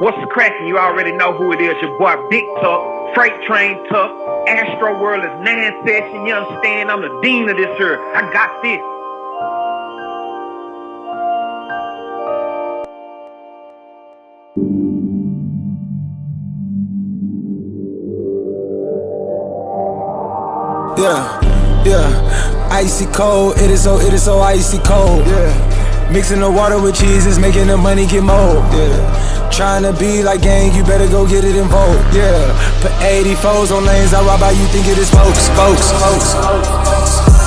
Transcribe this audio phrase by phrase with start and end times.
[0.00, 0.66] What's the cracking?
[0.66, 1.80] You already know who it is.
[1.80, 4.10] Your boy Big Tuck, Freight Train Tuck.
[4.48, 6.26] Astro World is nine session.
[6.26, 6.90] You understand?
[6.90, 8.00] I'm the dean of this here.
[8.12, 8.80] I got this.
[20.98, 22.68] Yeah, yeah.
[22.72, 25.24] Icy cold, it is so, it is so icy cold.
[25.24, 25.83] Yeah.
[26.12, 28.64] Mixing the water with cheese is making the money get mold.
[28.72, 29.50] Yeah.
[29.50, 32.02] Trying to be like gang, you better go get it involved.
[32.14, 32.50] Yeah.
[32.82, 36.34] Put 80 foes on lanes, I rob how you think it is folks, folks, folks.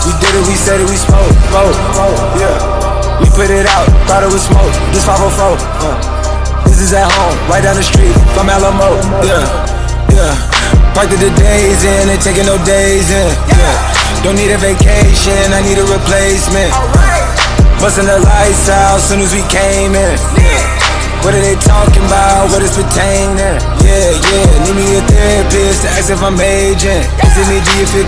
[0.08, 1.76] We did it, we said it, we spoke, spoke,
[2.40, 2.56] yeah.
[3.20, 4.72] We put it out, thought it was smoke.
[4.96, 6.64] This 504, uh.
[6.64, 8.96] This is at home, right down the street from Alamo,
[9.26, 9.44] yeah,
[10.16, 10.36] yeah.
[10.96, 13.32] Parked the days in and taking no days in.
[13.52, 14.24] Yeah.
[14.24, 17.17] Don't need a vacation, I need a replacement.
[17.78, 20.18] Busting the lights out soon as we came in.
[21.22, 22.50] What are they talking about?
[22.50, 23.38] What is pertaining?
[23.84, 24.64] Yeah, yeah.
[24.66, 27.04] Need me a therapist to ask if I'm aging.
[27.22, 27.58] Is it me?
[27.62, 28.08] Do you feel?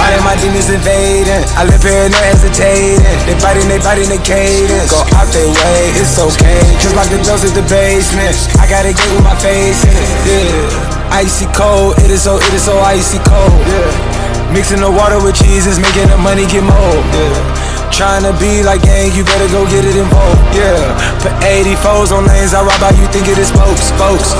[0.00, 1.44] All of my demons invading.
[1.60, 3.04] I live here no hesitating.
[3.28, 4.88] They biting, they biting the cadence.
[4.88, 6.60] Go out their way, it's okay.
[6.80, 8.32] Just like the doors at the basement.
[8.62, 10.08] I gotta get with my face in it.
[10.24, 11.20] Yeah.
[11.20, 13.60] Icy cold, it is so, it is so icy cold.
[13.66, 14.54] Yeah.
[14.54, 17.04] Mixing the water with cheese is making the money get mold.
[17.12, 17.49] Yeah.
[17.90, 20.40] Trying to be like gang, you better go get it involved.
[20.56, 20.80] Yeah.
[21.20, 24.32] Put 80 foes on lanes, I rob how you think it is folks, folks.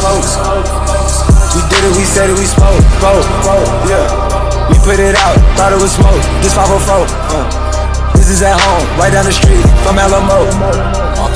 [1.52, 3.68] We did it, we said it, we spoke, spoke, spoke.
[3.84, 4.06] Yeah.
[4.72, 6.22] We put it out, thought it was smoke.
[6.40, 7.04] This 504.
[7.36, 7.70] Uh.
[8.16, 10.46] This is at home, right down the street from Alamo.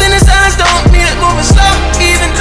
[0.01, 2.34] In his eyes don't mean it moving slow, even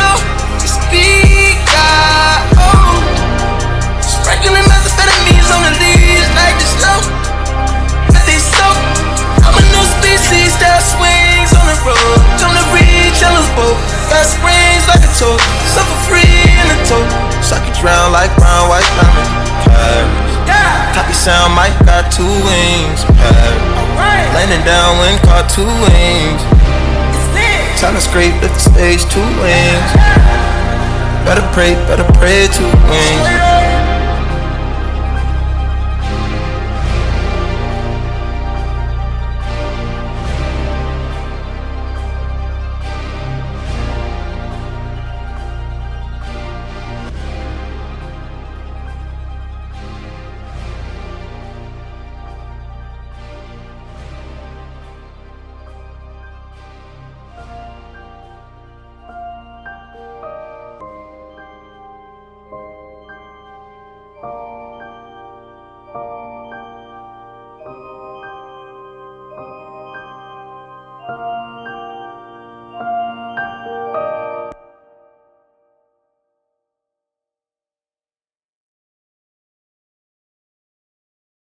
[21.23, 23.07] sound, Mike got two wings.
[23.95, 24.27] Right.
[24.35, 26.43] Landing down when caught two wings.
[27.79, 29.89] Time to scrape, lift the stage, two wings.
[31.23, 33.52] Better pray, better pray, two wings.